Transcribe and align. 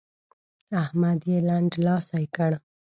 احمد 0.81 1.19
يې 1.29 1.37
لنډلاسی 1.47 2.25
کړ. 2.35 2.51